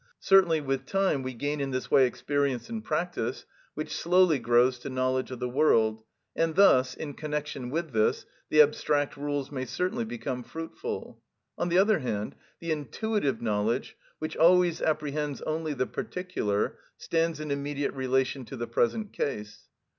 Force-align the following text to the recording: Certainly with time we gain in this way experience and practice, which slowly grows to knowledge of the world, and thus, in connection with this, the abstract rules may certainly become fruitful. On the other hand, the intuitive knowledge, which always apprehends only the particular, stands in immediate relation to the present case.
Certainly 0.19 0.61
with 0.61 0.87
time 0.87 1.21
we 1.21 1.35
gain 1.35 1.61
in 1.61 1.69
this 1.69 1.91
way 1.91 2.07
experience 2.07 2.71
and 2.71 2.83
practice, 2.83 3.45
which 3.75 3.95
slowly 3.95 4.39
grows 4.39 4.79
to 4.79 4.89
knowledge 4.89 5.29
of 5.29 5.39
the 5.39 5.47
world, 5.47 6.01
and 6.35 6.55
thus, 6.55 6.95
in 6.95 7.13
connection 7.13 7.69
with 7.69 7.91
this, 7.93 8.25
the 8.49 8.63
abstract 8.63 9.15
rules 9.15 9.51
may 9.51 9.63
certainly 9.63 10.03
become 10.03 10.41
fruitful. 10.41 11.21
On 11.55 11.69
the 11.69 11.77
other 11.77 11.99
hand, 11.99 12.33
the 12.59 12.71
intuitive 12.71 13.43
knowledge, 13.43 13.95
which 14.17 14.35
always 14.35 14.81
apprehends 14.81 15.39
only 15.43 15.75
the 15.75 15.85
particular, 15.85 16.79
stands 16.97 17.39
in 17.39 17.51
immediate 17.51 17.93
relation 17.93 18.43
to 18.45 18.57
the 18.57 18.65
present 18.65 19.13
case. 19.13 19.67